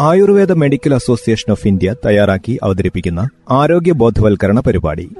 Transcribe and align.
Ayurveda 0.00 0.52
medical 0.52 0.94
association 0.94 1.52
of 1.52 1.66
India 1.66 1.94
തയ്യാറാക്കി 2.06 2.58
അവതരിപ്പിക്കുന്ന 2.62 3.28
ആരോഗ്യ 3.50 3.92
ബോധവൽക്കരണ 3.92 4.60
പരിപാടി. 4.60 5.10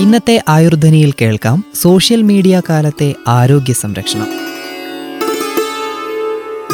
ഇന്നത്തെ 0.00 0.42
ആയുർധ്വനിയിൽ 0.48 1.12
കേൾക്കാം 1.20 1.64
സോഷ്യൽ 1.74 2.22
മീഡിയ 2.22 2.62
കാലത്തെ 2.68 3.14
ആരോഗ്യ 3.28 3.72
സംരക്ഷണം. 3.72 4.28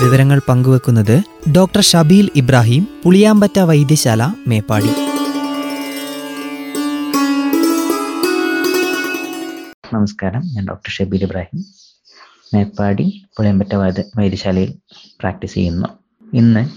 വിവരങ്ങൾ 0.05 0.41
പങ്കുവെക്കുന്നത് 0.49 1.23
ഡോക്ടർ 1.57 1.81
ഷബീൽ 1.81 2.31
ഇബ്രാഹിം 2.37 2.89
പുളിയാമ്പറ്റ 3.05 3.59
വൈദ്യശാല 3.59 4.35
മേപ്പാടി. 4.47 5.18
നമസ്കാരം. 9.95 10.43
ഞാൻ 10.55 10.65
ഡോക്ടർ 10.69 10.91
ഷബീർ 10.91 11.23
ഇബ്രാഹിം. 11.23 11.65
മേപ്പാടി 12.55 13.25
പുളിയമ്പറ്റ 13.37 13.75
വൈദ്യ 13.75 14.03
വൈദ്യശാലയിൽ 14.19 14.75
പ്രാക്ടീസ് 15.21 15.55
ചെയ്യുന്നു. 15.55 15.89
ഇന്ന് 16.35 16.69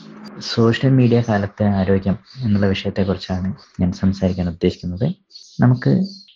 സോഷ്യൽ 0.42 0.92
മീഡിയ 0.92 1.24
കാലത്തെ 1.30 1.66
ആരോഗ്യം 1.66 2.18
എന്നുള്ള 2.38 2.68
വിഷയത്തെക്കുറിച്ചാണ് 2.68 3.54
ഞാൻ 3.80 3.92
സംസാരിക്കാൻ 3.92 4.50
ഉദ്ദേശിക്കുന്നത്. 4.50 5.14
നമുക്ക് 5.60 5.90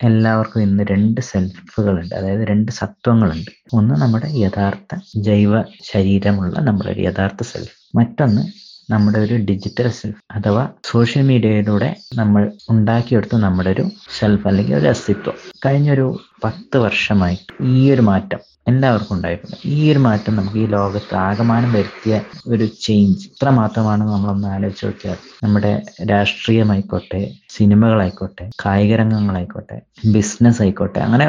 എല്ലാവർക്കും 0.03 0.61
ഇന്ന് 0.61 0.83
രണ്ട് 0.91 1.21
സെൽഫുകളുണ്ട്. 1.21 2.15
അതായത് 2.15 2.47
രണ്ട് 2.47 2.71
സത്വങ്ങളുണ്ട്. 2.71 3.51
ഒന്ന് 3.73 3.95
നമ്മുടെ 3.95 4.27
യഥാർത്ഥ 4.31 4.99
ജൈവ 5.17 5.61
ശരീരമുള്ള 5.83 6.59
നമ്മുടെ 6.59 6.89
ഒരു 6.89 7.01
യഥാർത്ഥ 7.01 7.43
സെൽഫ്. 7.43 7.97
മറ്റൊന്ന് 7.97 8.64
നമ്മുടെ 8.89 9.19
ഒരു 9.19 9.35
ഡിജിറ്റൽ 9.49 9.87
സെൽഫ് 9.91 10.19
അഥവാ 10.35 10.63
സോഷ്യൽ 10.89 11.23
മീഡിയയിലൂടെ 11.29 11.87
നമ്മൾ 12.15 12.41
ഉണ്ടാക്കിയെടുത്ത 12.69 13.35
നമ്മുടെ 13.45 13.69
ഒരു 13.69 13.85
സെൽഫ് 14.17 14.47
അല്ലെങ്കിൽ 14.47 14.75
ഒരു 14.75 14.87
അസ്തിത്വം. 14.87 15.37
കഴിഞ്ഞൊരു 15.65 16.05
പത്ത് 16.43 16.77
വർഷമായി 16.83 17.37
ഈ 17.71 17.91
ഒരു 17.93 18.01
മാറ്റം 18.01 18.41
എല്ലാവർക്കും 18.67 19.13
ഉണ്ടായിട്ടുണ്ട്. 19.15 19.55
ഈ 19.73 19.91
ഒരു 19.91 19.99
മാറ്റം 19.99 20.35
നമുക്ക് 20.35 20.57
ഈ 20.57 20.67
ലോകത്ത് 20.67 21.15
ആകമാനം 21.23 21.71
വരുത്തിയ 21.73 22.13
ഒരു 22.47 22.65
ചേഞ്ച് 22.85 23.25
ഇത്ര 23.29 23.49
മാത്രമാണ് 23.59 24.03
നമ്മളൊന്ന് 24.11 24.47
ആലോചിച്ച് 24.47 24.85
നോക്കിയാൽ 24.85 25.19
നമ്മുടെ 25.43 25.73
രാഷ്ട്രീയമായിക്കോട്ടെ 26.11 27.21
സിനിമകളായിക്കോട്ടെ 27.49 28.45
കായിക 28.63 28.95
രംഗങ്ങളായിക്കോട്ടെ 28.95 29.77
ബിസിനസ് 30.15 30.61
ആയിക്കോട്ടെ 30.61 30.99
അങ്ങനെ 30.99 31.27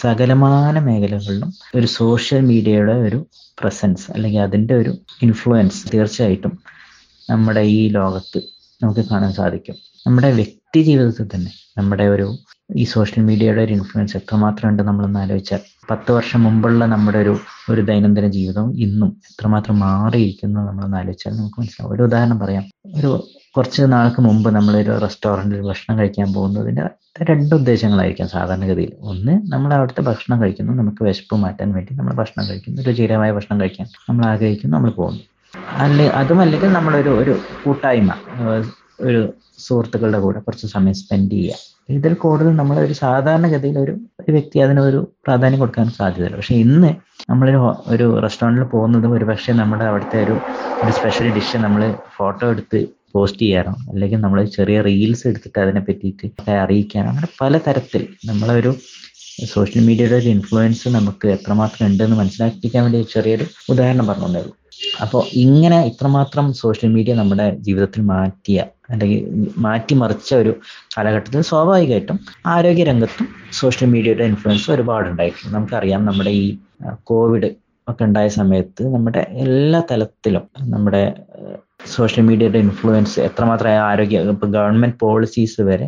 സകലമാന 0.00 0.78
മേഖലകളിലും 0.88 1.50
ഒരു 1.74 1.86
സോഷ്യൽ 1.98 2.42
മീഡിയയുടെ 2.50 2.96
ഒരു 3.08 3.20
പ്രസൻസ് 3.58 4.06
അല്ലെങ്കിൽ 4.14 4.40
അതിന്റെ 4.40 4.74
ഒരു 4.74 4.92
ഇൻഫ്ലുവൻസ് 5.22 5.80
തീർച്ചയായിട്ടും 5.92 6.54
നമ്മുടെ 7.30 7.60
ഈ 7.60 7.88
ലോകത്ത് 7.88 8.40
നമുക്ക് 8.82 9.00
കാണാൻ 9.00 9.32
സാധിക്കും. 9.32 9.74
നമ്മുടെ 10.06 10.32
വ്യക്തി 10.32 10.82
ജീവിതത്തിൽ 10.82 11.28
തന്നെ 11.34 11.50
നമ്മുടെ 11.78 12.04
ഒരു 12.04 12.36
ഈ 12.76 12.84
സോഷ്യൽ 12.84 13.24
മീഡിയയുടെ 13.24 13.62
ഒരു 13.62 13.72
ഇൻഫ്ലുവൻസ് 13.72 14.16
എത്രമാത്രം 14.16 14.68
ഉണ്ട് 14.68 14.82
നമ്മളൊന്ന് 14.82 15.18
ആലോചിച്ചാൽ 15.18 15.60
പത്ത് 15.90 16.12
വർഷം 16.12 16.42
മുമ്പുള്ള 16.42 16.86
നമ്മുടെ 16.86 17.18
ഒരു 17.18 17.38
ഒരു 17.70 17.80
ദൈനംദിന 17.80 18.26
ജീവിതം 18.26 18.80
ഇന്നും 18.80 19.16
എത്രമാത്രം 19.30 19.78
മാറിയിരിക്കുന്നു 19.78 20.60
നമ്മളൊന്ന് 20.60 20.96
ആലോചിച്ചാൽ 20.96 21.36
നമുക്ക് 21.36 21.60
മനസ്സിലാവും. 21.60 21.94
ഒരു 21.94 22.02
ഉദാഹരണം 22.02 22.38
പറയാം. 22.38 22.64
ഒരു 22.94 23.28
കുറച്ച് 23.56 23.82
നാൾക്ക് 23.82 24.20
മുമ്പ് 24.20 24.50
നമ്മളൊരു 24.50 24.98
റെസ്റ്റോറന്റിൽ 24.98 25.60
ഭക്ഷണം 25.60 25.98
കഴിക്കാൻ 25.98 26.32
പോകുന്നതിന്റെ 26.32 26.82
രണ്ട് 27.30 27.54
ഉദ്ദേശങ്ങളായിരിക്കാം 27.54 28.28
സാധാരണഗതിയിൽ. 28.28 28.92
ഒന്ന് 29.00 29.52
നമ്മൾ 29.52 29.74
അവിടുത്തെ 29.74 30.00
ഭക്ഷണം 30.00 30.42
കഴിക്കുന്നു 30.42 30.72
നമുക്ക് 30.72 31.04
വിശപ്പ് 31.04 31.36
മാറ്റാൻ 31.36 31.72
വേണ്ടി 31.72 31.94
നമ്മൾ 31.94 32.12
ഭക്ഷണം 32.12 32.48
കഴിക്കുന്നു 32.48 32.82
രുചികരമായ 32.82 33.32
ഭക്ഷണം 33.32 33.60
കഴിക്കാൻ 33.60 33.86
നമ്മൾ 34.08 34.26
ആഗ്രഹിക്കുന്നു 34.26 34.76
നമ്മൾ 34.76 34.90
പോകുന്നു. 34.90 35.31
അല്ലെ 35.80 36.06
അതുമല്ലെങ്കിൽ 36.10 36.70
നമ്മളൊരു 36.72 37.10
ഒരു 37.18 37.34
കൂട്ടായ്മ 37.64 38.12
ഒരു 39.00 39.20
സുഹൃത്തുക്കളുടെ 39.58 40.18
കൂടെ 40.18 40.40
കുറച്ച് 40.40 40.66
സമയം 40.66 40.94
സ്പെൻഡ് 40.94 41.30
ചെയ്യുക. 41.30 41.58
ഇതിൽ 41.88 42.14
കൂടുതൽ 42.14 42.56
നമ്മൾ 42.56 42.78
ഒരു 42.78 42.92
സാധാരണഗതിയിൽ 42.92 43.78
ഒരു 43.78 43.92
ഒരു 44.20 44.32
വ്യക്തി 44.32 44.58
അതിനൊരു 44.58 45.12
പ്രാധാന്യം 45.24 45.60
കൊടുക്കാൻ 45.60 45.86
സാധ്യതയില്ല. 45.90 46.36
പക്ഷെ 46.36 46.54
ഇന്ന് 46.54 46.90
നമ്മളൊരു 47.30 47.60
ഒരു 47.88 48.20
റെസ്റ്റോറന്റിൽ 48.20 48.64
പോകുന്നതും 48.64 49.12
ഒരു 49.12 49.24
പക്ഷേ 49.24 49.52
നമ്മുടെ 49.52 49.84
അവിടുത്തെ 49.84 50.18
ഒരു 50.24 50.34
ഒരു 50.82 50.92
സ്പെഷ്യൽ 50.92 51.34
ഡിഷ് 51.34 51.56
നമ്മൾ 51.56 51.82
ഫോട്ടോ 52.16 52.50
എടുത്ത് 52.50 52.80
പോസ്റ്റ് 53.14 53.38
ചെയ്യാനോ 53.38 53.72
അല്ലെങ്കിൽ 53.88 54.20
നമ്മൾ 54.20 54.44
ചെറിയ 54.44 54.80
റീൽസ് 54.80 55.28
എടുത്തിട്ട് 55.28 55.58
അതിനെ 55.58 55.80
പറ്റിയിട്ട് 55.80 56.28
അറിയിക്കാനോ 56.50 57.08
അങ്ങനെ 57.08 57.28
പല 57.40 57.58
തരത്തിൽ 57.58 58.08
നമ്മളൊരു 58.26 58.72
സോഷ്യൽ 59.52 59.84
മീഡിയയുടെ 59.84 60.16
ഒരു 60.16 60.28
ഇൻഫ്ലുവൻസ് 60.28 60.88
നമുക്ക് 60.88 61.28
എത്രമാത്രം 61.28 61.86
ഉണ്ടെന്ന് 61.86 62.16
മനസ്സിലാക്കിക്കാൻ 62.16 62.82
വേണ്ടി 62.82 63.06
ചെറിയൊരു 63.14 63.46
ഉദാഹരണം 63.68 64.06
പറഞ്ഞുകൊണ്ടേ 64.06 64.42
അപ്പോൾ 65.00 65.22
ഇങ്ങനെ 65.34 65.86
ഇത്രമാത്രം 65.86 66.52
സോഷ്യൽ 66.52 66.90
മീഡിയ 66.90 67.14
നമ്മുടെ 67.14 67.56
ജീവിതത്തിൽ 67.60 68.02
മാറ്റിയ 68.02 68.64
അല്ലെങ്കിൽ 68.90 69.20
മാറ്റിമറിച്ച 69.56 70.34
ഒരു 70.34 70.52
കാലഘട്ടത്തിൽ 70.96 71.40
സ്വാഭാവികമായിട്ടും 71.40 72.20
ആരോഗ്യ 72.46 72.84
രംഗത്തും 72.84 73.28
സോഷ്യൽ 73.52 73.88
മീഡിയയുടെ 73.88 74.24
ഇൻഫ്ലുവൻസ് 74.24 74.70
ഒരുപാട് 74.70 75.08
ഉണ്ടായിട്ടുണ്ട് 75.08 75.54
നമുക്കറിയാം 75.54 76.04
നമ്മുടെ 76.04 76.30
ഈ 76.30 76.58
കോവിഡ് 77.04 77.50
ഒക്കെ 77.88 78.04
ഉണ്ടായ 78.04 78.28
സമയത്ത് 78.28 78.94
നമ്മുടെ 78.94 79.26
എല്ലാ 79.36 79.80
തലത്തിലും 79.90 80.44
നമ്മുടെ 80.68 81.14
സോഷ്യൽ 81.86 82.24
മീഡിയയുടെ 82.24 82.58
ഇൻഫ്ലുവൻസ് 82.58 83.20
എത്രമാത്രം 83.20 83.70
ആരോഗ്യ 83.70 84.18
ഇപ്പൊ 84.20 84.46
ഗവൺമെന്റ് 84.46 84.98
പോളിസീസ് 84.98 85.60
വരെ 85.60 85.86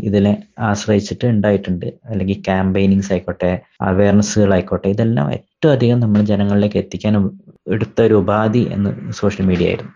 ഇതിനെ 0.00 0.32
ആശ്രയിച്ചിട്ട് 0.58 1.26
ഉണ്ടായിട്ടുണ്ട്. 1.26 1.86
അല്ലെങ്കിൽ 2.06 2.42
ക്യാമ്പയിനിങ്സ് 2.42 3.12
ആയിക്കോട്ടെ 3.12 3.60
അവയർനെസ്സുകളായിക്കോട്ടെ 3.82 4.88
ഇതെല്ലാം 4.88 5.28
ഏറ്റവും 5.56 5.74
അധികം 5.74 6.00
നമ്മൾ 6.00 6.20
ജനങ്ങളിലേക്ക് 6.30 6.78
എത്തിക്കാൻ 6.80 7.14
എടുത്ത 7.66 7.98
ഒരു 8.02 8.14
ഉപാധി 8.14 8.60
എന്ന് 8.74 8.90
സോഷ്യൽ 9.12 9.44
മീഡിയ 9.46 9.68
ആയിരുന്നു. 9.68 9.92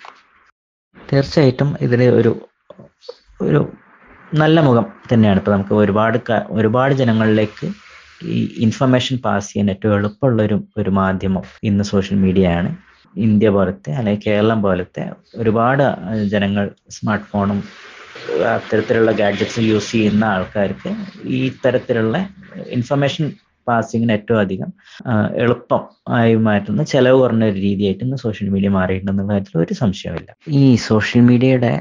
തീർച്ചയായിട്ടും 0.97 1.69
ഇതിന് 1.81 2.07
ഒരു 2.19 2.31
ഒരു 3.41 3.61
നല്ല 4.35 4.57
മുഖം 4.61 4.87
തന്നെയാണ്. 5.11 5.39
ഇപ്പൊ 5.41 5.53
നമുക്ക് 5.53 5.75
ഒരുപാട് 5.75 6.17
ഒരുപാട് 6.51 6.95
ജനങ്ങളിലേക്ക് 6.95 7.69
ഈ 8.29 8.39
ഇൻഫർമേഷൻ 8.59 9.19
പാസ് 9.19 9.51
ചെയ്യാൻ 9.51 9.69
ഏറ്റവും 9.71 9.95
എളുപ്പമുള്ള 9.99 10.41
ഒരു 10.43 10.57
ഒരു 10.77 10.91
മാധ്യമം 10.91 11.45
ഇന്ന് 11.63 11.85
സോഷ്യൽ 11.85 12.19
മീഡിയ 12.19 12.49
ആണ് 12.59 12.71
ഇന്ത്യ 13.17 13.51
പോലത്തെ 13.51 13.93
അല്ലെങ്കിൽ 13.93 14.25
കേരളം 14.27 14.59
പോലത്തെ 14.63 15.05
ഒരുപാട് 15.37 15.85
ജനങ്ങൾ 16.35 16.65
സ്മാർട്ട് 16.91 17.29
ഫോണും 17.33 17.61
അത്തരത്തിലുള്ള 18.55 19.13
ഗാഡ്ജറ്റ്സ് 19.13 19.69
യൂസ് 19.69 19.93
ചെയ്യുന്ന 19.93 20.25
ആൾക്കാർക്ക് 20.35 20.91
ഈ 21.31 21.41
തരത്തിലുള്ള 21.65 22.17
ഇൻഫർമേഷൻ 22.71 23.25
പാസിങ്ങിന് 23.67 24.13
ഏറ്റവും 24.13 24.41
അധികം 24.41 24.71
എളുപ്പം 25.35 25.83
ആയി 26.09 26.35
മാറ്റുന്ന 26.35 26.83
ചെലവ് 26.85 27.19
കുറഞ്ഞ 27.19 27.45
ഒരു 27.45 27.59
രീതിയായിട്ട് 27.61 28.03
ഇന്ന് 28.05 28.17
സോഷ്യൽ 28.17 28.49
മീഡിയ 28.49 28.69
മാറിയിട്ടുണ്ടെന്നുള്ള 28.69 29.33
കാര്യത്തിൽ 29.33 29.59
ഒരു 29.59 29.75
സംശയമില്ല 29.75 30.31
ഈ 30.61 30.77
സോഷ്യൽ 30.89 31.21
മീഡിയയുടെ 31.21 31.73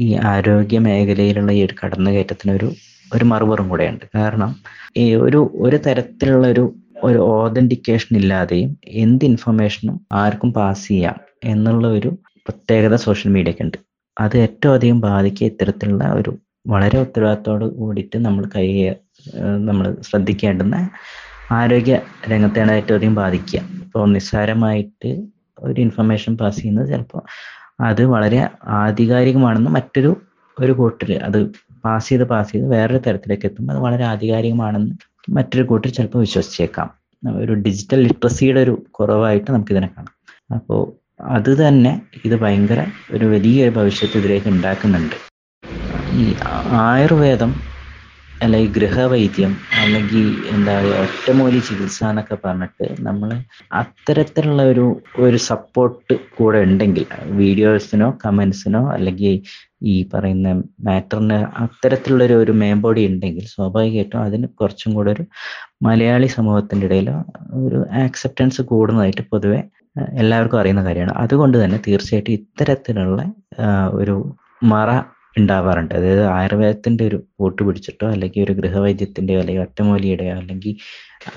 ഈ 0.00 0.08
ആരോഗ്യ 0.24 0.78
മേഖലയിലുള്ള 0.78 1.52
ഈ 1.52 1.64
ഒരു 1.64 1.74
കടന്നുകയറ്റത്തിന് 1.82 2.52
ഒരു 2.52 2.68
ഒരു 3.12 3.24
മറുപുറം 3.24 3.66
കൂടെയുണ്ട്. 3.68 4.04
കാരണം 4.16 4.50
ഈ 4.96 5.04
ഒരു 5.14 5.50
ഒരു 5.56 5.76
തരത്തിലുള്ള 5.76 6.46
ഒരു 6.46 6.64
ഒരു 7.02 7.18
ഓതന്റിക്കേഷൻ 7.34 8.16
ഇല്ലാതെയും 8.16 8.70
എന്ത് 9.02 9.24
ഇൻഫർമേഷനും 9.24 9.96
ആർക്കും 10.14 10.52
പാസ് 10.52 10.88
ചെയ്യാം 10.88 11.16
എന്നുള്ള 11.44 11.86
ഒരു 11.88 12.10
പ്രത്യേകത 12.46 12.94
സോഷ്യൽ 13.06 13.30
മീഡിയക്ക് 13.32 13.62
ഉണ്ട്. 13.62 13.78
അത് 14.16 14.38
ഏറ്റവും 14.38 14.74
അധികം 14.74 15.00
ബാധിക്കുക 15.00 15.46
ഇത്തരത്തിലുള്ള 15.46 16.04
ഒരു 16.12 16.32
വളരെ 16.66 16.98
ഉത്തരവാദിത്തോട് 16.98 17.64
കൂടിയിട്ട് 17.78 18.16
നമ്മൾ 18.26 18.44
കൈ 18.56 18.66
നമ്മൾ 19.68 19.96
ശ്രദ്ധിക്കേണ്ടുന്ന 20.08 20.76
ആരോഗ്യ 21.58 21.94
രംഗത്തെയാണ് 22.30 22.72
ഏറ്റവും 22.72 22.96
അധികം 22.98 23.14
ബാധിക്കുക. 23.14 23.60
ഇപ്പോൾ 23.84 24.08
നിസ്സാരമായിട്ട് 24.16 25.10
ഒരു 25.58 25.78
ഇൻഫർമേഷൻ 25.80 26.32
പാസ് 26.36 26.58
ചെയ്യുന്നത് 26.60 26.88
ചിലപ്പോൾ 26.92 27.22
അത് 27.88 28.02
വളരെ 28.14 28.40
ആധികാരികമാണെന്ന് 28.82 29.70
മറ്റൊരു 29.70 30.10
ഒരു 30.58 30.72
കൂട്ടർ 30.72 31.10
അത് 31.28 31.38
പാസ് 31.84 32.08
ചെയ്ത് 32.08 32.24
പാസ് 32.32 32.52
ചെയ്ത് 32.52 32.66
വേറൊരു 32.66 33.00
തരത്തിലേക്ക് 33.06 33.46
എത്തുമ്പോൾ 33.46 33.72
അത് 33.74 33.80
വളരെ 33.86 34.04
ആധികാരികമാണെന്ന് 34.04 34.94
മറ്റൊരു 35.36 35.64
കൂട്ടർ 35.70 35.90
ചിലപ്പോൾ 35.90 36.18
വിശ്വസിച്ചേക്കാം. 36.18 36.88
ഒരു 37.42 37.52
ഡിജിറ്റൽ 37.64 38.00
ലിറ്ററസിയുടെ 38.06 38.60
ഒരു 38.66 38.74
കുറവായിട്ട് 38.98 39.50
നമുക്കിതിനെ 39.50 39.88
കാണാം. 39.96 40.14
അപ്പോൾ 40.56 40.80
അത് 41.36 41.50
തന്നെ 41.62 41.92
ഇത് 42.24 42.36
ഭയങ്കര 42.42 42.80
ഒരു 43.14 43.26
വലിയൊരു 43.26 43.70
ഭവിഷ്യത്ത് 43.70 44.18
ഇതിലേക്ക് 44.18 44.48
ഉണ്ടാക്കുന്നുണ്ട്. 44.48 45.16
ഈ 46.16 46.24
ആയുർവേദം 46.82 47.50
അല്ലെങ്കിൽ 48.42 48.70
ഗൃഹവൈദ്യം 48.74 49.52
അല്ലെങ്കിൽ 49.80 50.26
എന്താ 50.52 50.72
പറയുക 50.74 50.98
ഒറ്റമൂലി 51.04 51.60
ചികിത്സ 51.68 51.98
എന്നൊക്കെ 52.04 52.36
പറഞ്ഞിട്ട് 52.44 52.86
നമ്മൾ 52.98 53.30
അത്തരത്തിലുള്ള 53.72 54.62
ഒരു 54.62 54.84
ഒരു 55.18 55.38
സപ്പോർട്ട് 55.48 56.14
കൂടെ 56.36 56.58
ഉണ്ടെങ്കിൽ 56.58 57.06
വീഡിയോസിനോ 57.40 58.08
കമൻസിനോ 58.24 58.82
അല്ലെങ്കിൽ 58.90 59.34
ഈ 59.82 59.96
പറയുന്ന 60.14 60.52
മാറ്ററിന് 60.86 61.38
അത്തരത്തിലുള്ളൊരു 61.64 62.36
ഒരു 62.42 62.52
മേമ്പോടി 62.52 63.02
ഉണ്ടെങ്കിൽ 63.06 63.44
സ്വാഭാവികമായിട്ടും 63.54 64.22
അതിന് 64.22 64.48
കുറച്ചും 64.60 64.94
കൂടെ 64.94 65.10
ഒരു 65.10 65.24
മലയാളി 65.82 66.26
സമൂഹത്തിന്റെ 66.38 66.86
ഇടയിൽ 66.86 67.10
ഒരു 67.66 67.80
ആക്സെപ്റ്റൻസ് 68.06 68.62
കൂടുന്നതായിട്ട് 68.62 69.24
പൊതുവെ 69.32 69.60
എല്ലാവർക്കും 70.18 70.60
അറിയുന്ന 70.60 70.82
കാര്യമാണ്. 70.88 71.14
അതുകൊണ്ട് 71.16 71.56
തന്നെ 71.62 71.78
തീർച്ചയായിട്ടും 71.86 72.34
ഇത്തരത്തിലുള്ള 72.38 73.20
ഒരു 73.92 74.16
മറ 74.64 74.90
ഉണ്ടാവാറുണ്ട്. 75.38 75.92
അതായത് 75.98 76.24
ആയുർവേദത്തിന്റെ 76.36 77.02
ഒരു 77.10 77.18
കൂട്ട് 77.38 77.60
പിടിച്ചിട്ടോ 77.66 78.06
അല്ലെങ്കിൽ 78.14 78.42
ഒരു 78.46 78.54
ഗൃഹവൈദ്യത്തിന്റെയോ 78.60 79.40
അല്ലെങ്കിൽ 79.42 79.64
ഒറ്റമൂലിയുടെയോ 79.66 80.34
അല്ലെങ്കിൽ 80.40 80.74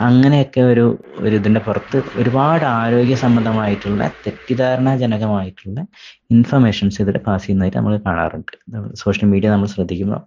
അങ്ങനെയൊക്കെ 0.06 0.62
ഒരു 0.72 0.84
ഒരു 1.22 1.34
ഇതിന്റെ 1.40 1.62
പുറത്ത് 1.68 1.98
ഒരുപാട് 2.22 2.66
ആരോഗ്യ 2.78 3.16
സംബന്ധമായിട്ടുള്ള 3.24 4.02
തെറ്റിദ്ധാരണാജനകമായിട്ടുള്ള 4.26 5.80
ഇൻഫർമേഷൻസ് 6.36 7.00
ഇതിൽ 7.04 7.18
പാസ് 7.28 7.44
ചെയ്യുന്നതായിട്ട് 7.46 7.80
നമ്മൾ 7.80 7.96
കാണാറുണ്ട്. 8.08 8.54
സോഷ്യൽ 9.04 9.28
മീഡിയ 9.34 9.50
നമ്മൾ 9.56 9.70
ശ്രദ്ധിക്കുമ്പോൾ 9.76 10.22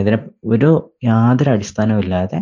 ഇതിനെ 0.00 0.18
ഒരു 0.54 0.70
യാതൊരു 1.10 1.52
അടിസ്ഥാനവും 1.56 2.02
ഇല്ലാതെ 2.04 2.40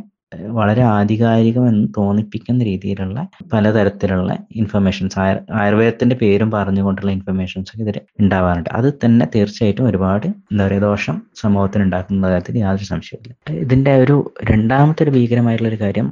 വളരെ 0.59 0.83
ആധികാരികമെന്ന് 0.83 1.89
തോന്നിപ്പിക്കുന്ന 1.97 2.65
രീതിയിലുള്ള 2.65 3.19
പലതരത്തിലുള്ള 3.53 4.31
ഇൻഫർമേഷൻസ് 4.57 5.19
ആയുർവേദത്തിന്റെ 5.61 6.17
പേരും 6.17 6.51
പറഞ്ഞുകൊണ്ടുള്ള 6.51 7.11
ഇൻഫർമേഷൻസ് 7.11 7.81
ഇതിൽ 7.83 7.99
ഉണ്ടാവാറുണ്ട്. 8.21 8.71
അത് 8.73 8.89
തന്നെ 9.05 9.27
തീർച്ചയായിട്ടും 9.35 9.89
ഒരുപാട് 9.89 10.27
എന്താ 10.27 10.67
പറയുക 10.67 10.81
ദോഷം 10.81 11.23
സമൂഹത്തിന് 11.43 11.85
ഉണ്ടാക്കുന്ന 11.85 12.31
കാര്യത്തിൽ 12.31 12.59
യാതൊരു 12.59 12.85
സംശയമില്ല 12.85 13.35
ഇതിന്റെ 13.65 13.95
ഒരു 13.97 14.17
രണ്ടാമത്തെ 14.51 15.05
ഒരു 15.05 15.11
ഭീകരമായിട്ടുള്ള 15.11 15.71
ഒരു 15.73 15.81
കാര്യം 15.85 16.09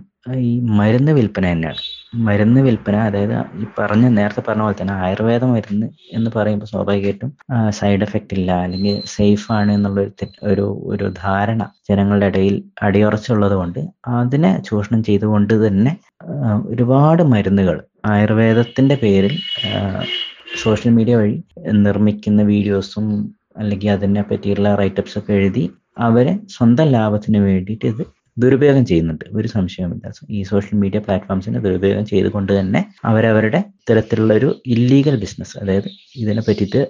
ഈ 0.49 0.61
മരുന്ന് 0.81 1.13
വിൽപ്പന 1.13 1.53
തന്നെയാണ്. 1.53 1.83
മരുന്ന് 2.13 2.61
വിൽപ്പന 2.61 2.97
അതായത് 3.05 3.35
ഈ 3.61 3.67
പറഞ്ഞ 3.79 4.07
നേരത്തെ 4.09 4.41
പറഞ്ഞ 4.41 4.63
പോലെ 4.63 4.77
തന്നെ 4.81 4.95
ആയുർവേദ 4.99 5.45
മരുന്ന് 5.45 5.87
എന്ന് 6.13 6.31
പറയുമ്പോൾ 6.35 6.67
സ്വാഭാവികമായിട്ടും 6.67 7.31
സൈഡ് 7.71 8.03
എഫക്റ്റ് 8.03 8.35
ഇല്ല 8.35 8.51
അല്ലെങ്കിൽ 8.63 8.97
സേഫ് 9.07 9.47
ആണ് 9.53 9.71
എന്നുള്ള 9.73 10.03
ഒരു 10.43 10.67
ഒരു 10.87 11.07
ധാരണ 11.23 11.63
ജനങ്ങളുടെ 11.91 12.27
ഇടയിൽ 12.27 12.57
അടിയുറച്ചുള്ളത് 12.83 13.55
കൊണ്ട് 13.55 13.81
അതിനെ 14.15 14.53
ചൂഷണം 14.65 15.03
ചെയ്തുകൊണ്ട് 15.03 15.55
തന്നെ 15.67 15.95
ഒരുപാട് 16.67 17.23
മരുന്നുകൾ 17.25 17.79
ആയുർവേദത്തിന്റെ 18.07 18.97
പേരിൽ 18.97 19.37
സോഷ്യൽ 20.63 20.93
മീഡിയ 20.93 21.15
വഴി 21.17 21.37
നിർമ്മിക്കുന്ന 21.81 22.43
വീഡിയോസും 22.45 23.07
അല്ലെങ്കിൽ 23.57 23.91
അതിനെ 23.91 24.23
പറ്റിയുള്ള 24.23 24.69
റൈറ്റപ്സ് 24.75 25.17
ഒക്കെ 25.19 25.33
എഴുതി 25.33 25.65
അവരെ 25.99 26.33
സ്വന്തം 26.49 26.87
ലാഭത്തിന് 26.91 27.39
വേണ്ടിയിട്ട് 27.39 27.87
ഇത് 27.87 28.05
ദുരുപയോഗം 28.37 28.85
ചെയ്യുന്നുണ്ട്. 28.87 29.25
ഒരു 29.39 29.49
സംശയവുമില്ല. 29.49 30.07
ഈ 30.31 30.43
സോഷ്യൽ 30.43 30.77
മീഡിയ 30.83 31.01
പ്ലാറ്റ്ഫോംസിനെ 31.01 31.59
ദുരുപയോഗം 31.61 32.05
ചെയ്തുകൊണ്ട് 32.07 32.53
തന്നെ 32.59 32.81
അവരവരുടെ 33.05 33.61
ഇത്തരത്തിലുള്ള 33.81 34.33
ഒരു 34.35 34.49
ഇല്ലീഗൽ 34.67 35.17
ബിസിനസ് 35.25 35.55
അതായത് 35.59 35.89
ഇതിനെ 36.23 36.43
പറ്റിയിട്ട് 36.49 36.83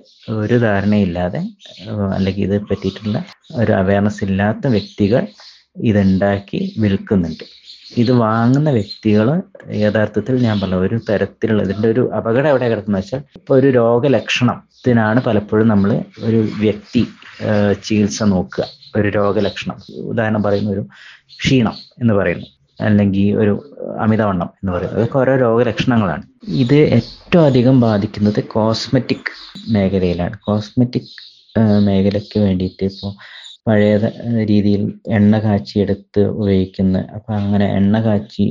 ഒരു 0.43 0.59
ധാരണയില്ലാതെ 0.67 1.43
അല്ലെങ്കിൽ 2.19 2.45
ഇത് 2.49 2.57
പറ്റിയിട്ടുള്ള 2.71 3.17
ഒരു 3.57 3.73
അവയർനെസ് 3.73 4.23
ഇല്ലാത്ത 4.25 4.67
വ്യക്തികൾ 4.67 5.25
ഇതുണ്ടാക്കി 5.91 6.61
വിൽക്കുന്നുണ്ട്. 6.79 7.45
ഇത് 7.99 8.13
വാങ്ങുന്ന 8.13 8.71
വ്യക്തികൾ 8.71 9.43
യഥാർത്ഥത്തിൽ 9.75 10.43
ഞാൻ 10.45 10.61
പറഞ്ഞ 10.61 10.75
ഒരു 10.75 11.01
തരത്തിലുള്ള 11.11 11.63
ഇതിന്റെ 11.63 11.89
ഒരു 11.89 12.11
അപകടം 12.17 12.49
എവിടെ 12.49 12.69
കിടക്കുന്ന 12.69 12.99
വെച്ചാൽ 12.99 13.23
ഇപ്പോൾ 13.35 13.59
ഒരു 13.59 13.67
രോഗലക്ഷണത്തിനാണ് 13.67 15.21
പലപ്പോഴും 15.21 15.69
നമ്മൾ 15.69 16.03
ഒരു 16.21 16.49
വ്യക്തി 16.59 17.07
ചികിത്സ 17.85 18.23
നോക്കുക. 18.23 18.65
ഒരു 18.97 19.09
രോഗലക്ഷണം. 19.09 19.77
ഉദാഹരണം 19.99 20.43
പറയുന്ന 20.43 20.71
ഒരു 20.71 20.87
ക്ഷീണം 21.41 21.73
എന്ന് 22.01 22.15
പറയുന്നു. 22.15 22.47
അല്ലെങ്കിൽ 22.81 23.37
ഒരു 23.37 23.53
അമിതവണ്ണം 24.01 24.47
എന്ന് 24.47 24.73
പറയുന്നത് 24.73 24.99
അതൊക്കെ 24.99 25.19
ഓരോ 25.19 25.37
രോഗലക്ഷണങ്ങളാണ്. 25.37 26.23
ഇത് 26.49 26.75
ഏറ്റവും 26.75 27.45
അധികം 27.45 27.81
ബാധിക്കുന്നത് 27.81 28.45
കോസ്മെറ്റിക് 28.45 29.31
മേഖലയിലാണ്. 29.69 30.39
കോസ്മെറ്റിക് 30.39 31.13
മേഖലയ്ക്ക് 31.87 32.41
വേണ്ടിയിട്ട് 32.41 32.85
ഇപ്പോൾ 32.85 33.13
പഴയ 33.67 33.93
രീതിയിൽ 34.45 34.83
എണ്ണ 35.09 35.39
കാച്ചിയെടുത്ത് 35.39 36.23
ഉപയോഗിക്കുന്ന 36.33 36.99
അപ്പം 37.15 37.35
അങ്ങനെ 37.35 37.67
എണ്ണ 37.75 37.97
കാച്ചി 38.05 38.47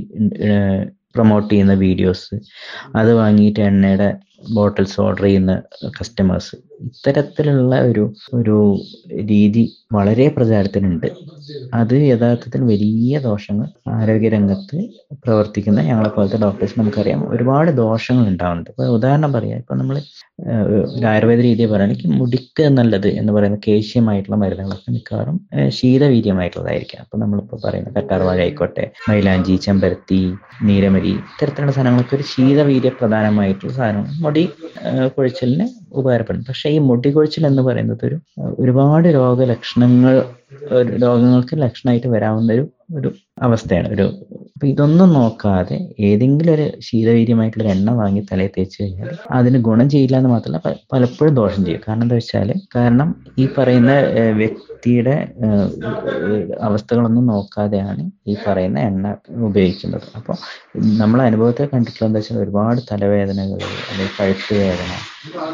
പ്രൊമോട്ട് 1.15 1.49
ചെയ്യുന്ന 1.49 1.73
വീഡിയോസ് 1.77 2.35
അത് 2.95 3.11
വാങ്ങിയിട്ട് 3.13 3.61
എണ്ണയുടെ 3.61 4.09
ബോട്ടിൽസ് 4.53 5.01
ഓർഡർ 5.01 5.23
ചെയ്യുന്ന 5.23 5.53
കസ്റ്റമേഴ്സ് 5.89 6.55
ഇത്തരത്തിലുള്ള 6.85 7.81
ഒരു 7.81 8.03
ഒരു 8.33 8.55
രീതി 9.31 9.63
വളരെ 9.93 10.27
പ്രചാരത്തിലുണ്ട് 10.27 11.07
അത് 11.73 11.93
യഥാർത്ഥത്തിൽ 11.93 12.61
വലിയ 12.63 13.19
ദോഷങ്ങൾ 13.19 13.67
ആരോഗ്യരംഗത്ത് 13.89 14.77
പ്രവർത്തിക്കുന്ന 15.25 15.81
ഞങ്ങളെ 15.81 16.09
പോലത്തെ 16.09 16.37
ഡോക്ടേഴ്സ് 16.37 16.79
നമുക്കറിയാം. 16.79 17.29
ഒരുപാട് 17.33 17.71
ദോഷങ്ങൾ 17.71 18.27
ഉണ്ടാവുന്നുണ്ട്. 18.27 18.69
ഇപ്പോൾ 18.69 18.87
ഉദാഹരണം 18.87 19.33
പറയാം. 19.33 19.57
ഇപ്പൊ 19.57 19.75
നമ്മൾ 19.75 20.01
ആയുർവേദ 21.05 21.39
രീതിയെ 21.39 21.67
പറയുകയാണെങ്കിൽ 21.67 22.11
മുടിക്ക് 22.11 22.69
നല്ലത് 22.69 23.07
എന്ന് 23.07 23.33
പറയുന്ന 23.33 23.57
കേശ്യമായിട്ടുള്ള 23.67 24.37
മരുന്നുകളൊക്കെ 24.37 24.91
മിക്കവാറും 24.91 25.37
ശീതവീര്യമായിട്ടുള്ളതായിരിക്കാം. 25.69 27.01
അപ്പൊ 27.01 27.17
നമ്മളിപ്പോൾ 27.17 27.59
പറയുന്ന 27.65 27.89
കറ്റാർവാഴ 27.99 28.39
ആയിക്കോട്ടെ 28.39 28.91
മൈലാഞ്ചി 29.09 29.55
ചെമ്പരത്തി 29.55 30.21
നീരമരി 30.63 31.09
ഇത്തരത്തിലുള്ള 31.09 31.71
സാധനങ്ങളൊക്കെ 31.71 32.15
ഒരു 32.15 32.23
ശീതവീര്യ 32.23 32.89
പ്രധാനമായിട്ടുള്ള 32.89 33.73
സാധനങ്ങൾ. 33.73 34.09
മുടി 34.31 34.43
കൊഴിച്ചലിന് 35.15 35.65
ഉപകാരപ്പെടും 35.99 36.43
പക്ഷെ 36.49 36.67
ഈ 36.75 36.77
മുടി 36.89 37.09
കൊഴിച്ചൽ 37.15 37.45
എന്ന് 37.47 37.63
പറയുന്നത് 37.67 38.03
ഒരു 38.09 38.17
ഒരുപാട് 38.59 39.07
രോഗലക്ഷണങ്ങൾ 39.17 40.15
രോഗങ്ങൾക്ക് 41.03 41.55
ലക്ഷണമായിട്ട് 41.63 42.09
വരാവുന്ന 42.13 42.49
ഒരു 42.53 42.63
ഒരു 42.97 43.09
അവസ്ഥയാണ്. 43.41 43.87
ഒരു 43.95 44.05
അപ്പൊ 44.53 44.65
ഇതൊന്നും 44.71 45.09
നോക്കാതെ 45.17 45.77
ഏതെങ്കിലും 46.09 46.53
ഒരു 46.55 46.65
ശീതവീര്യമായിട്ടുള്ള 46.87 47.67
എണ്ണ 47.75 47.91
വാങ്ങി 47.99 48.21
തലയിൽ 48.31 48.51
തേച്ച് 48.57 48.77
കഴിഞ്ഞാൽ 48.81 49.09
അതിന് 49.37 49.59
ഗുണം 49.67 49.87
ചെയ്യില്ല 49.93 50.17
എന്ന് 50.21 50.31
മാത്രമല്ല 50.33 50.59
പലപ്പോഴും 50.93 51.33
ദോഷം 51.39 51.61
ചെയ്യും. 51.67 51.81
കാരണം 51.87 52.03
എന്താ 52.05 52.17
വെച്ചാൽ 52.19 52.51
കാരണം 52.75 53.09
ഈ 53.39 53.45
പറയുന്ന 53.57 53.93
വ്യക്തിയുടെ 54.83 55.15
അവസ്ഥകളൊന്നും 56.67 57.25
നോക്കാതെയാണ് 57.31 58.03
ഈ 58.27 58.33
പറയുന്ന 58.45 58.77
എണ്ണ 58.89 59.07
ഉപയോഗിക്കുന്നത്. 59.47 60.05
അപ്പോൾ 60.17 60.35
നമ്മൾ 61.01 61.19
അനുഭവത്തെ 61.21 61.65
കണ്ടിട്ടുള്ള 61.73 62.07
എന്താ 62.07 62.19
വെച്ചാൽ 62.19 62.39
ഒരുപാട് 62.43 62.79
തലവേദനകൾ 62.89 63.59
അല്ലെങ്കിൽ 63.83 64.15
കഴുത്ത് 64.17 64.55
വേദന 64.61 64.89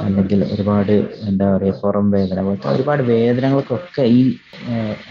അല്ലെങ്കിൽ 0.06 0.40
ഒരുപാട് 0.54 0.94
എന്താ 1.30 1.46
പറയുക 1.54 1.76
പുറം 1.82 2.08
വേദന 2.12 2.42
പോലത്തെ 2.42 2.70
ഒരുപാട് 2.70 3.04
വേദനകൾക്കൊക്കെ 3.12 4.06
ഈ 4.18 4.22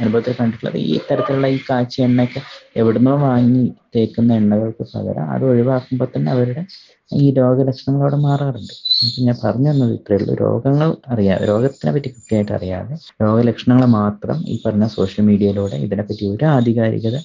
അനുഭവത്തിൽ 0.00 0.36
കണ്ടിട്ടുള്ളത് 0.40 0.78
ഈ 0.86 0.96
തരത്തിലുള്ള 1.10 1.48
ഈ 1.48 1.58
കാച്ചി 1.70 2.00
എണ്ണയൊക്കെ 2.02 2.42
എവിടുന്നോ 2.82 3.14
വാങ്ങി 3.26 3.64
തേക്കുന്ന 3.96 4.32
എണ്ണകൾക്ക് 4.34 4.86
പകരം 4.94 5.26
അത് 5.34 5.44
ഒഴിവാക്കുമ്പോൾ 5.52 6.10
തന്നെ 6.16 6.30
അവരുടെ 6.32 6.64
ഈ 7.10 7.26
രോഗലക്ഷണങ്ങൾ 7.38 8.02
അവിടെ 8.04 8.18
മാറാറുണ്ട്. 8.24 8.74
അപ്പം 9.04 9.24
ഞാൻ 9.26 9.36
പറഞ്ഞു 9.44 9.68
തന്നത് 9.70 9.92
ഇത്രയേ 9.98 10.18
ഉള്ളൂ. 10.20 10.34
രോഗങ്ങൾ 10.44 10.88
അറിയാതെ 11.12 11.44
രോഗത്തിനെ 11.50 11.92
പറ്റി 11.96 12.10
കൃത്യമായിട്ട് 12.14 12.52
അറിയാതെ 12.58 12.94
രോഗലക്ഷണങ്ങൾ 13.24 13.88
മാത്രം 14.00 14.38
ഈ 14.52 14.56
പറഞ്ഞ 14.66 14.86
സോഷ്യൽ 14.96 15.24
മീഡിയയിലൂടെ 15.30 15.78
ഇതിനെപ്പറ്റി 15.86 16.26
ഒരു 16.34 16.46
ആധികാരികത 16.56 17.18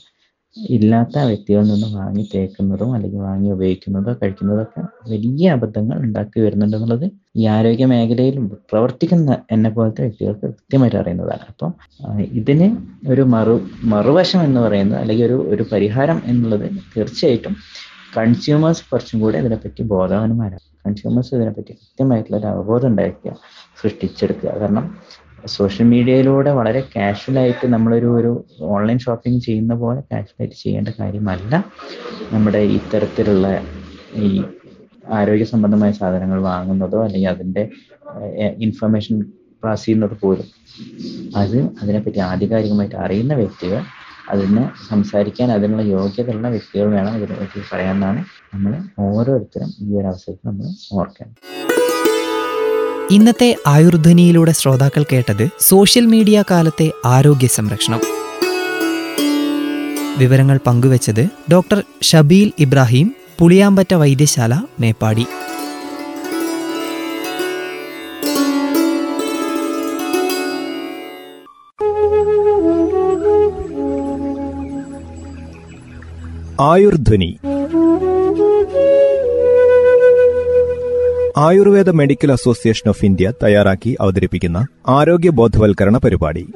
ഇല്ലാത്ത 0.75 1.18
വ്യക്തികളിൽ 1.28 1.68
നിന്ന് 1.72 1.89
വാങ്ങി 1.98 2.24
തേക്കുന്നതും 2.31 2.89
അല്ലെങ്കിൽ 2.95 3.22
വാങ്ങി 3.28 3.50
ഉപയോഗിക്കുന്നതോ 3.56 4.12
കഴിക്കുന്നതോ 4.22 4.63
ഒക്കെ 4.63 4.81
വലിയ 5.12 5.51
അബദ്ധങ്ങൾ 5.51 5.98
ഉണ്ടാക്കി 6.05 6.39
വരുന്നുണ്ടെന്നുള്ളത് 6.46 7.05
ഈ 7.39 7.46
ആരോഗ്യ 7.53 7.86
മേഖലയിൽ 7.91 8.38
പ്രവർത്തിക്കുന്ന 8.72 9.38
എന്നെ 9.51 9.70
പോലത്തെ 9.70 10.01
വ്യക്തികൾക്ക് 10.05 10.48
കൃത്യമായിട്ട് 10.50 11.00
അറിയുന്നതാണ്. 11.01 11.46
അപ്പം 11.51 11.72
ഇതിന് 12.39 12.67
ഒരു 13.10 13.25
മറു 13.36 13.55
മറുവശം 13.94 14.41
എന്ന് 14.44 14.62
പറയുന്നത് 14.65 15.00
അല്ലെങ്കിൽ 15.01 15.27
ഒരു 15.29 15.38
ഒരു 15.53 15.65
പരിഹാരം 15.72 16.20
എന്നുള്ളത് 16.25 16.65
തീർച്ചയായിട്ടും 16.96 17.55
കൺസ്യൂമേഴ്സ് 18.18 18.84
കുറച്ചും 18.91 19.18
കൂടി 19.24 19.38
ഇതിനെപ്പറ്റി 19.41 19.82
ബോധവാന്മാരാണ് 19.94 20.65
കൺസ്യൂമേഴ്സ് 20.86 21.32
ഇതിനെപ്പറ്റി 21.38 21.74
കൃത്യമായിട്ടുള്ള 21.82 22.38
ഒരു 22.41 22.48
അവബോധം 22.53 22.88
ഉണ്ടാക്കുക 22.91 23.34
സൃഷ്ടിച്ചെടുക്കുക. 23.82 24.51
കാരണം 24.62 24.86
സോഷ്യൽ 25.58 25.86
മീഡിയയിലൂടെ 25.94 26.51
വളരെ 26.60 26.82
കാഷ്വലായിട്ട് 26.96 27.65
നമ്മളൊരു 27.75 28.10
ഒരു 28.20 28.32
ഓൺലൈൻ 28.75 29.00
ഷോപ്പിംഗ് 29.06 29.41
ചെയ്യുന്ന 29.48 29.74
പോലെ 29.84 30.01
കാഷ്വലായിട്ട് 30.12 30.58
ചെയ്യേണ്ട 30.63 30.89
കാര്യമല്ല. 31.00 31.53
നമ്മുടെ 32.34 32.62
ഇത്തരത്തിലുള്ള 32.77 33.48
ഈ 34.25 34.30
ആരോഗ്യ 35.20 35.46
സംബന്ധമായ 35.53 35.91
സാധനങ്ങൾ 36.01 36.39
വാങ്ങുന്നതോ 36.51 37.00
അല്ലെങ്കിൽ 37.06 37.30
അതിന്റെ 37.30 37.63
ഇൻഫർമേഷൻ 38.65 39.15
പാസ് 39.63 39.84
ചെയ്യുന്നത് 39.86 40.15
പോലും. 40.24 40.48
അത് 41.41 41.58
അതിനെപ്പറ്റി 41.82 42.20
ആധികാരികമായിട്ട് 42.32 42.98
അറിയുന്ന 43.06 43.34
വ്യക്തികൾ 43.41 43.82
അതിന് 44.30 44.90
സംസാരിക്കാൻ 44.90 45.51
അതിനുള്ള 45.51 45.82
യോഗ്യതയുള്ള 45.82 46.48
വ്യക്തികൾ 46.50 46.88
വേണം 46.94 47.16
ഇതിനെപ്പറ്റി 47.16 47.62
പറയാമെന്നാണ് 47.74 48.25
നമ്മൾ 48.54 48.74
ഓരോരുത്തരും 49.00 49.70
ഈ 49.82 49.98
ഒരു 49.98 50.08
അവസരത്തിൽ 50.08 50.48
നമ്മൾ 50.48 50.66
ഓർക്കേണ്ടത് 50.94 51.38
ഇന്നത്തെ 53.13 53.58
ആയുർധ്വനിയിലൂടെ 53.68 54.51
ശ്രോതാക്കൾ 54.51 55.04
കേട്ടത് 55.04 55.50
സോഷ്യൽ 55.60 56.06
മീഡിയ 56.06 56.44
കാലത്തെ 56.51 56.92
ആരോഗ്യ 57.06 57.48
സംരക്ഷണം. 57.48 58.00
വിവരങ്ങൾ 60.18 60.58
പങ്കുവച്ചത് 60.68 61.30
doctor 61.51 61.84
Shabeel 62.01 62.54
Ibrahim 62.60 63.16
Puliyampatta 63.40 63.94
Vaidyasala 63.94 64.54
Meppadi. 64.80 65.25
Ayurdhwani. 76.62 77.38
Ayurveda 81.38 81.89
medical 81.89 82.32
association 82.32 82.89
of 82.89 83.06
India 83.06 83.34
തയ്യാറാക്കി 83.44 83.98
അവതരിപ്പിക്കുന്ന 84.01 84.68
ആരോഗ്യ 84.88 85.30
ബോധവൽക്കരണ 85.30 85.98
പരിപാടി. 85.98 86.48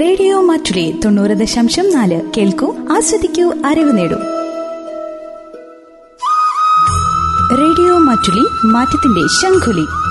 റേഡിയോ 0.00 0.40
മാറ്റുലി 0.40 1.00
തൊണ്ണൂറ് 1.04 1.30
ദശാംശം 1.30 1.92
നാല്. 1.92 2.20
കേൾക്കൂ 2.38 2.74
ആസ്വദിക്കൂ 2.92 3.52
അറിവ് 3.66 3.98
നേടൂ. 3.98 4.16
റേഡിയോ 7.52 7.98
മാറ്റുലി 7.98 8.66
മാറ്റത്തിന്റെ 8.66 9.20
ശംഖുലി. 9.42 10.03